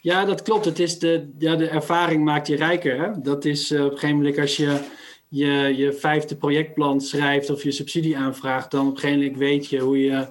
[0.00, 0.64] Ja, dat klopt.
[0.64, 3.00] Het is de, ja, de ervaring maakt je rijker.
[3.00, 3.20] Hè?
[3.20, 4.80] Dat is eh, op een gegeven moment als je,
[5.28, 9.68] je je vijfde projectplan schrijft of je subsidie aanvraagt, dan op een gegeven moment weet
[9.68, 10.26] je hoe je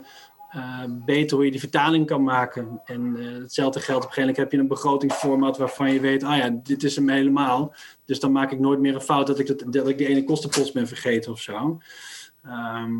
[0.56, 2.82] eh, beter hoe je die vertaling kan maken.
[2.86, 6.24] En eh, hetzelfde geldt op een gegeven moment heb je een begrotingsformat waarvan je weet,
[6.24, 7.74] ah ja, dit is hem helemaal.
[8.06, 10.24] Dus dan maak ik nooit meer een fout dat ik, dat, dat ik die ene
[10.24, 11.82] kostenpost ben vergeten of zo.
[12.44, 12.94] Ehm,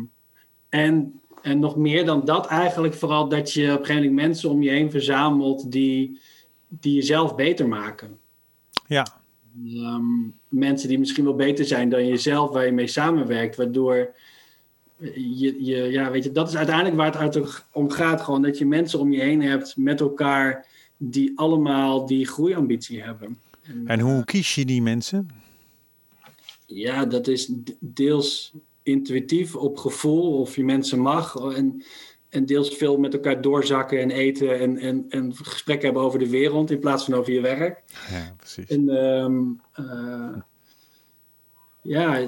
[0.68, 4.50] en, en nog meer dan dat eigenlijk vooral dat je op een gegeven moment mensen
[4.50, 6.20] om je heen verzamelt die,
[6.68, 8.18] die jezelf beter maken.
[8.86, 9.06] Ja,
[9.64, 14.14] Ehm, mensen die misschien wel beter zijn dan jezelf, waar je mee samenwerkt, waardoor
[14.98, 18.20] je, je, ja, weet je, dat is uiteindelijk waar het uit om gaat.
[18.20, 23.38] Gewoon dat je mensen om je heen hebt met elkaar die allemaal die groeiambitie hebben.
[23.84, 25.28] en hoe kies je die mensen?
[26.66, 31.34] Ja, dat is deels intuïtief op gevoel of je mensen mag.
[31.34, 31.84] En,
[32.28, 36.30] en deels veel met elkaar doorzakken en eten en, en, en gesprekken hebben over de
[36.30, 37.82] wereld in plaats van over je werk.
[38.10, 38.66] Ja, precies.
[38.66, 38.88] En,
[39.72, 40.42] eh,
[41.82, 42.26] ja,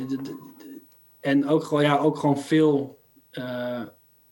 [1.20, 3.00] en ook gewoon, ja, ook gewoon veel.
[3.30, 3.82] eh,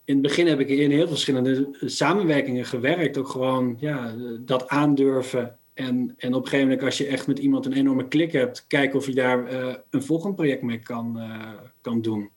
[0.05, 3.17] in het begin heb ik in heel verschillende samenwerkingen gewerkt.
[3.17, 5.57] Ook gewoon ja, dat aandurven.
[5.73, 8.65] En, en op een gegeven moment, als je echt met iemand een enorme klik hebt,
[8.67, 11.49] kijken of je daar eh, een volgend project mee kan, eh,
[11.81, 12.29] kan doen.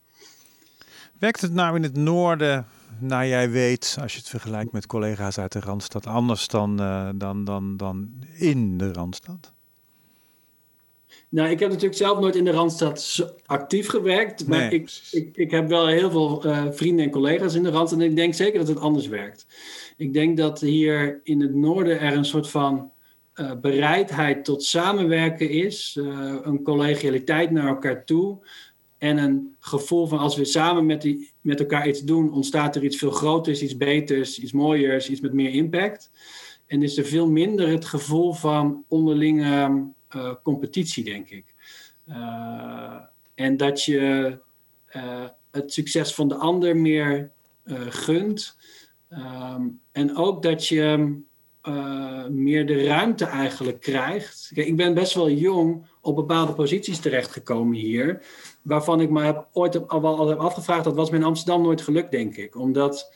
[1.19, 2.67] Werkt het nou in het noorden,
[2.99, 6.77] naar jij weet, als je het vergelijkt met collega's uit de Randstad, anders dan,
[7.17, 9.53] dan, dan, dan in de Randstad?
[11.31, 14.47] Nou, ik heb natuurlijk zelf nooit in de Randstad actief gewerkt.
[14.47, 17.71] Maar Nee, ik, ik, ik heb wel heel veel eh, vrienden en collega's in de
[17.71, 18.01] Randstad.
[18.01, 19.47] En ik denk zeker dat het anders werkt.
[19.97, 22.91] Ik denk dat hier in het noorden er een soort van
[23.33, 25.97] eh, bereidheid tot samenwerken is.
[25.99, 28.39] eh, een collegialiteit naar elkaar toe.
[28.99, 32.85] En een gevoel van als we samen met, die, met elkaar iets doen, ontstaat er
[32.85, 36.11] iets veel groters, iets beters, iets mooiers, iets met meer impact.
[36.67, 41.55] En is er veel minder het gevoel van onderlinge eh, competitie, denk ik.
[42.07, 42.97] Eh,
[43.35, 44.39] en dat je
[44.87, 47.31] eh, het succes van de ander meer
[47.89, 48.57] gunt.
[49.09, 51.19] Ehm, en ook dat je
[52.29, 54.51] meer de ruimte eigenlijk krijgt.
[54.55, 58.23] Ik ben best wel jong op bepaalde posities terechtgekomen hier.
[58.63, 60.85] Waarvan ik me heb ooit al wel heb afgevraagd.
[60.85, 62.57] Dat was me in Amsterdam nooit gelukt, denk ik.
[62.57, 63.15] Omdat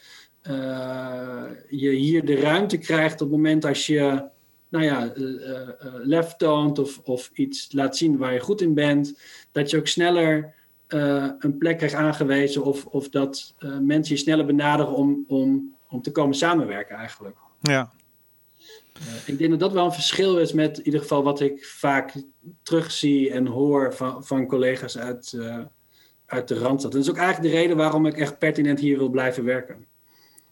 [1.68, 4.32] je hier de ruimte krijgt op het moment als je
[4.74, 8.60] nou ja, eh, eh, eh, lef toont of, of iets laat zien waar je goed
[8.60, 9.18] in bent.
[9.52, 10.54] Dat je ook sneller
[11.38, 12.64] een plek krijgt aangewezen.
[12.64, 17.36] Of, of dat mensen je sneller benaderen om, om, om te komen samenwerken eigenlijk.
[17.60, 17.90] Ja,
[19.26, 22.12] ik denk dat dat wel een verschil is met in ieder geval wat ik vaak
[22.62, 25.38] terugzie en hoor van, van collega's uit,
[26.26, 26.92] uit de Randstad.
[26.92, 29.86] Dat is ook eigenlijk de reden waarom ik echt pertinent hier wil blijven werken.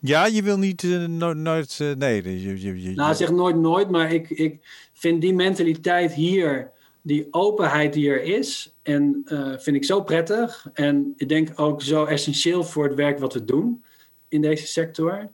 [0.03, 1.79] Ja je wil niet eh, no- nooit.
[1.81, 4.59] eh, nee, je, je, je, Nou, zeg nooit nooit, maar ik, ik
[4.93, 6.71] vind die mentaliteit hier,
[7.03, 10.67] die openheid die er is, en eh, vind ik zo prettig.
[10.73, 13.85] En ik denk ook zo essentieel voor het werk wat we doen
[14.29, 15.31] in deze sector.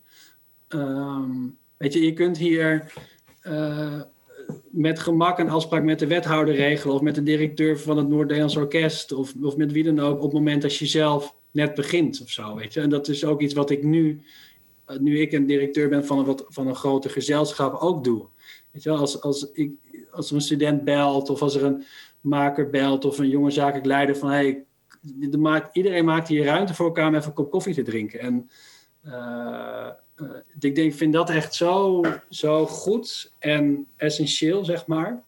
[0.69, 1.31] Ehm,
[1.77, 2.93] weet je, je kunt hier
[4.71, 8.57] met gemak een afspraak met de wethouder regelen, of met de directeur van het Noord-Nederlands
[8.57, 12.21] Orkest, of, of met wie dan ook, op het moment dat je zelf net begint
[12.23, 12.55] of zo.
[12.55, 12.81] Weet je?
[12.81, 14.23] En dat is ook iets wat ik nu uh,
[15.01, 18.27] nu ik een directeur ben van een, wat, van een grote gezelschap, ook doe.
[18.71, 19.73] Weet je wel, als, als, ik,
[20.11, 21.85] als een student belt of als er een
[22.21, 24.65] maker belt of een jonge zakelijk leider van hey,
[25.01, 28.21] de iedereen maakt hier ruimte voor elkaar om even een kop koffie te drinken.
[28.21, 28.51] En
[29.05, 35.25] uh, uh, ik denk, vind dat echt zo, zo goed en essentieel, zeg maar.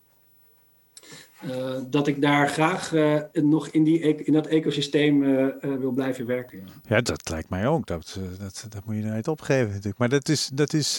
[1.45, 6.27] Uh, dat ik daar graag uh, nog in, die, in dat ecosysteem uh, wil blijven
[6.27, 6.69] werken.
[6.89, 7.01] Ja.
[7.01, 7.87] dat lijkt mij ook.
[7.87, 9.99] Dat, dat, dat moet je nooit opgeven natuurlijk.
[9.99, 10.97] Maar dat is, dat is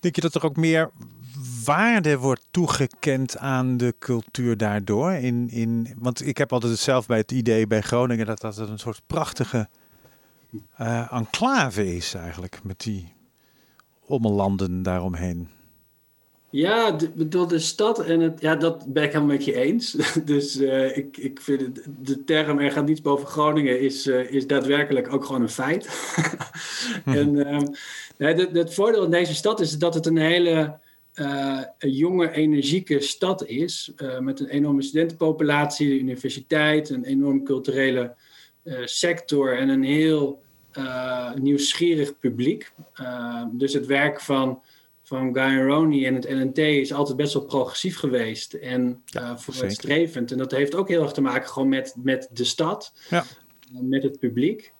[0.00, 0.90] denk je dat er ook meer
[1.64, 5.12] waarde wordt toegekend aan de cultuur daardoor?
[5.12, 8.78] In, in, want ik heb altijd zelf bij het idee bij Groningen dat dat een
[8.78, 9.68] soort prachtige
[11.10, 12.60] enclave is eigenlijk.
[12.62, 13.12] Met die
[14.06, 15.48] ommelanden daaromheen.
[16.50, 19.96] Ja, de, de stad en het, ja, dat ben ik helemaal met je eens.
[20.24, 24.30] Dus uh, ik, ik vind het, de term er gaat niets boven Groningen is, uh,
[24.30, 25.88] is daadwerkelijk ook gewoon een feit.
[27.04, 27.60] en uh,
[28.16, 30.78] het, het voordeel in deze stad is dat het een hele
[31.14, 33.92] uh, een jonge, energieke stad is.
[34.20, 38.14] met een enorme studentenpopulatie, de universiteit, een enorm culturele
[38.84, 40.42] sector en een heel
[41.34, 42.72] nieuwsgierig publiek.
[43.50, 44.62] dus het werk van
[45.08, 49.36] van Guy Roney en het LNT is altijd best wel progressief geweest en ja, uh,
[49.36, 50.32] vooruitstrevend.
[50.32, 53.24] En dat heeft ook heel erg te maken gewoon met, met de stad, ja.
[53.74, 54.72] Uh, met het publiek.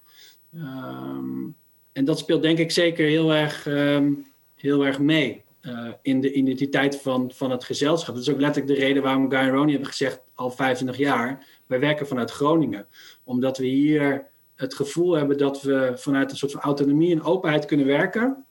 [0.54, 1.56] Um,
[1.92, 6.32] en dat speelt denk ik zeker heel erg, um, heel erg mee uh, in de
[6.32, 8.14] identiteit van, van het gezelschap.
[8.14, 11.80] Dat is ook letterlijk de reden waarom Guy Roney hebben gezegd al 25 jaar, wij
[11.80, 12.86] werken vanuit Groningen.
[13.24, 17.64] Omdat we hier het gevoel hebben dat we vanuit een soort van autonomie en openheid
[17.64, 18.46] kunnen werken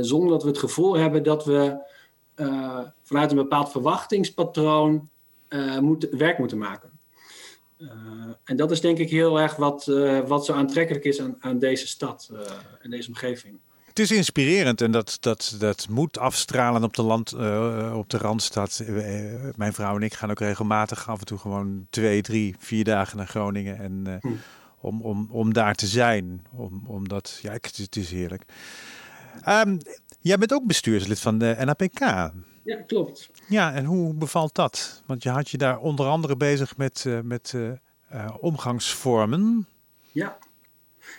[0.00, 1.76] zonder dat we het gevoel hebben dat we
[2.36, 5.08] uh, vanuit een bepaald verwachtingspatroon
[5.48, 6.90] uh, moet, werk moeten maken.
[8.44, 9.84] en dat is denk ik heel erg wat,
[10.26, 12.30] wat zo aantrekkelijk is aan, aan deze stad
[12.80, 13.58] en deze omgeving.
[13.84, 17.32] Het is inspirerend en dat, dat, dat moet afstralen op de, land,
[17.94, 18.82] op de Randstad.
[19.56, 23.16] mijn vrouw en ik gaan ook regelmatig af en toe gewoon twee, drie, vier dagen
[23.16, 23.78] naar Groningen.
[23.78, 24.28] En, hm.
[24.80, 26.46] om, om, om daar te zijn.
[26.56, 28.44] Om, omdat, ja, het, het is heerlijk.
[29.48, 29.78] Um,
[30.20, 31.98] jij bent ook bestuurslid van de NAPK.
[32.64, 33.30] Ja, klopt.
[33.48, 35.02] Ja, en hoe bevalt dat?
[35.06, 37.70] Want je had je daar onder andere bezig met, uh, met uh,
[38.12, 39.66] uh, omgangsvormen.
[40.12, 40.38] Ja.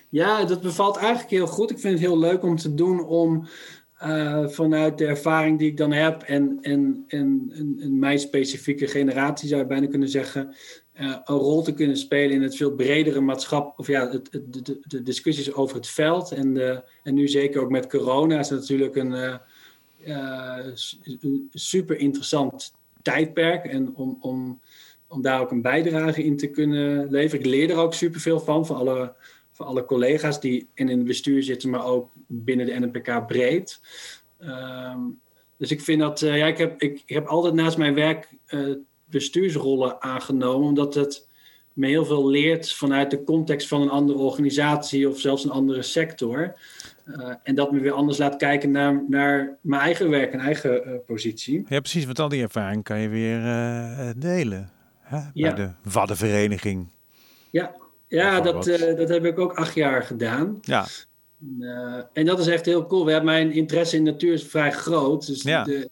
[0.09, 1.71] ja, dat bevalt eigenlijk heel goed.
[1.71, 3.47] Ik vind het heel leuk om te doen om
[4.45, 9.61] vanuit de ervaring die ik dan heb en, en, en, en, mijn specifieke generatie zou
[9.61, 10.55] je bijna kunnen zeggen,
[10.95, 14.79] een rol te kunnen spelen in het veel bredere maatschappij, of ja, het, het, de,
[14.81, 16.31] de, discussies over het veld.
[16.31, 19.35] En, de, en nu zeker ook met corona is natuurlijk een uh,
[20.07, 20.65] uh,
[21.51, 23.65] super interessant tijdperk.
[23.65, 24.61] En om, om,
[25.07, 27.45] om daar ook een bijdrage in te kunnen leveren.
[27.45, 29.13] Ik leer er ook super veel van, van alle,
[29.51, 33.79] van alle collega's die in het bestuur zitten, maar ook binnen de NPK breed.
[34.39, 35.19] Um,
[35.57, 38.29] dus ik vind dat, ja, ik heb, ik heb altijd naast mijn werk
[39.05, 41.27] bestuursrollen aangenomen, omdat het
[41.75, 45.81] me heel veel leert vanuit de context van een andere organisatie of zelfs een andere
[45.81, 46.55] sector.
[47.05, 50.87] Uh, en dat me weer anders laat kijken naar, naar mijn eigen werk en eigen
[50.87, 51.65] uh, positie.
[51.67, 55.17] Ja, precies, want al die ervaring kan je weer uh, delen hè?
[55.17, 55.53] bij ja.
[55.53, 56.87] de Waddenvereniging.
[57.49, 57.75] Ja,
[58.07, 58.63] ja dat,
[58.97, 60.57] dat heb ik ook acht jaar gedaan.
[60.61, 60.85] Ja.
[62.13, 63.05] en dat is echt heel cool.
[63.05, 65.27] We hebben mijn interesse in natuur is vrij groot.
[65.27, 65.63] Dus ja.
[65.63, 65.89] de,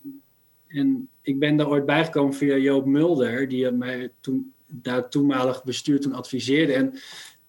[0.67, 5.99] en ik ben daar ooit bijgekomen via Joop Mulder, die mij toen, daar toenmalig bestuur
[5.99, 6.73] toen adviseerde.
[6.73, 6.93] En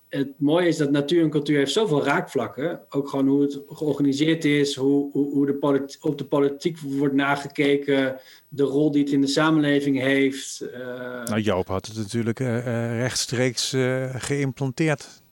[0.08, 2.80] het mooie is dat natuur en cultuur heeft zoveel raakvlakken.
[2.88, 8.20] Ook gewoon hoe het georganiseerd is, hoe, hoe, hoe de op de politiek wordt nagekeken,
[8.48, 10.68] de rol die het in de samenleving heeft.
[10.74, 11.24] Uh...
[11.24, 15.22] Nou, Joop had het natuurlijk uh, rechtstreeks uh, geïmplanteerd.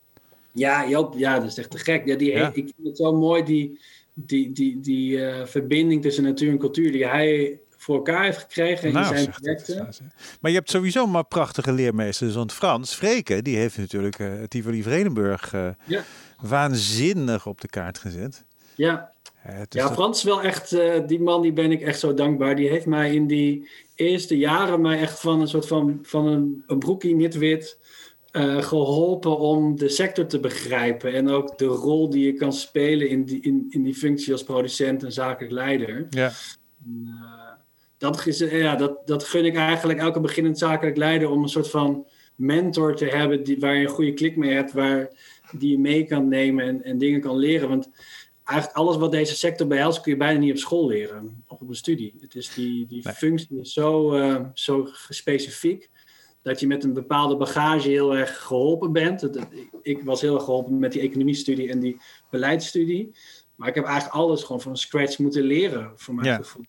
[0.52, 2.06] Ja, Joop, ja, dat is echt te gek.
[2.06, 2.46] Ja, die, ja.
[2.46, 3.80] Ik vind het zo mooi, die,
[4.14, 8.94] die, die, die verbinding tussen natuur en cultuur die hij voor elkaar heeft gekregen in
[8.94, 9.88] nou, zijn projecten.
[10.40, 12.34] Maar je hebt sowieso maar prachtige leermeesters.
[12.34, 16.04] Want Frans Vreken, die heeft natuurlijk uh, Tivoli Vredenburg uh, ja.
[16.40, 18.44] waanzinnig op de kaart gezet.
[18.74, 19.12] Ja,
[19.68, 22.56] ja Frans is wel echt, uh, die man die ben ik echt zo dankbaar.
[22.56, 26.62] Die heeft mij in die eerste jaren mij echt van een soort van, van een,
[26.66, 27.80] een broekie niet-wit...
[28.36, 33.08] Uh, geholpen om de sector te begrijpen en ook de rol die je kan spelen
[33.08, 36.06] in die, in, in die functie als producent en zakelijk leider.
[36.10, 36.32] Ja.
[36.86, 37.41] Uh,
[38.02, 41.70] dat, is, ja, dat, dat gun ik eigenlijk elke beginnend zakelijk leider om een soort
[41.70, 45.10] van mentor te hebben die, waar je een goede klik mee hebt, waar,
[45.52, 47.68] die je mee kan nemen en, en dingen kan leren.
[47.68, 47.90] Want
[48.44, 51.68] eigenlijk alles wat deze sector behelst kun je bijna niet op school leren of op
[51.68, 52.14] een studie.
[52.20, 55.90] Het is die, die functie is zo, uh, zo specifiek
[56.42, 59.28] dat je met een bepaalde bagage heel erg geholpen bent.
[59.82, 63.10] Ik was heel erg geholpen met die economiestudie en die beleidsstudie.
[63.54, 66.36] Maar ik heb eigenlijk alles gewoon van scratch moeten leren, voor mijn ja.
[66.36, 66.64] gevoel.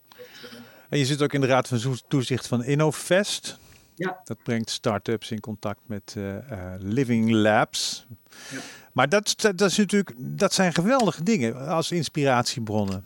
[0.94, 3.58] En je zit ook in de raad van toezicht van InnoVest.
[3.96, 4.22] Ja.
[4.24, 6.40] Dat brengt start-ups in contact met uh, uh,
[6.80, 8.06] Living Labs.
[8.52, 8.60] Ja.
[8.92, 13.06] Maar dat, dat, is natuurlijk, dat zijn geweldige dingen als inspiratiebronnen.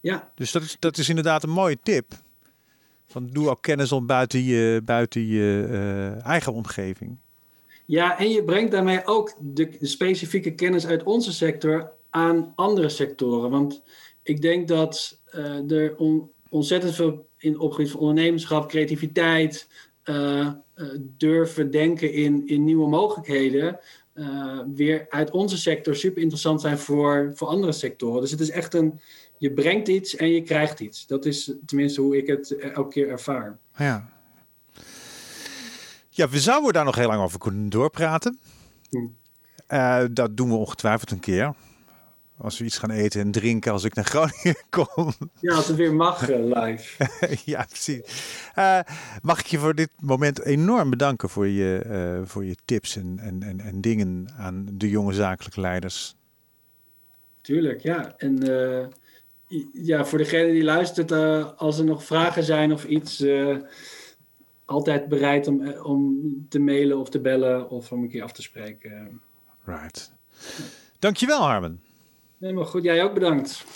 [0.00, 0.30] Ja.
[0.34, 2.12] Dus dat is, dat is inderdaad een mooie tip.
[3.06, 7.16] Van doe ook kennis op buiten je, buiten je uh, eigen omgeving.
[7.84, 13.50] Ja, en je brengt daarmee ook de, specifieke kennis uit onze sector aan andere sectoren.
[13.50, 13.82] Want
[14.22, 15.18] ik denk dat
[15.68, 19.68] er on, ontzettend veel in opgebied van ondernemerschap, creativiteit,
[20.04, 23.78] uh, uh, durven denken in, in nieuwe mogelijkheden.
[24.14, 28.20] Uh, weer uit onze sector super interessant zijn voor, voor andere sectoren.
[28.20, 29.00] Dus het is echt een,
[29.38, 31.06] je brengt iets en je krijgt iets.
[31.06, 33.58] Dat is tenminste hoe ik het elke keer ervaar.
[33.76, 34.08] Ja.
[36.08, 38.38] Ja, we zouden daar nog heel lang over kunnen doorpraten.
[38.88, 39.06] Hm.
[39.68, 41.54] Uh, dat doen we ongetwijfeld een keer.
[42.42, 45.12] Als we iets gaan eten en drinken als ik naar Groningen kom.
[45.40, 47.08] Ja, als het weer mag uh, live.
[47.52, 48.00] ja, precies.
[48.58, 48.80] Uh,
[49.22, 53.42] mag ik je voor dit moment enorm bedanken voor je, voor je tips en, en,
[53.42, 56.14] en, en dingen aan de jonge zakelijke leiders.
[57.40, 58.14] Tuurlijk, ja.
[58.16, 58.38] En
[59.72, 61.12] ja, voor degene die luistert,
[61.56, 63.24] als er nog vragen zijn of iets
[64.64, 68.42] altijd bereid om, om te mailen of te bellen of om een keer af te
[68.42, 69.20] spreken.
[69.64, 70.12] Right.
[70.98, 71.80] Dankjewel, Harmen.
[72.40, 72.82] Helemaal goed.
[72.82, 73.66] Jij ook bedankt.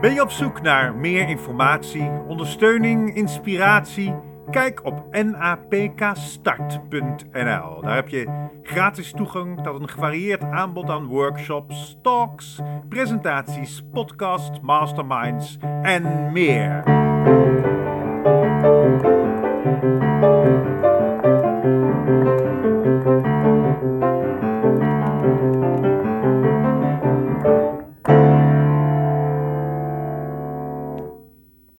[0.00, 4.14] Ben je op zoek naar meer informatie, ondersteuning, inspiratie?
[4.50, 7.80] Kijk op napkstart.nl.
[7.80, 15.58] Daar heb je gratis toegang tot een gevarieerd aanbod aan workshops, talks, presentaties, podcasts, masterminds
[15.82, 16.82] en meer.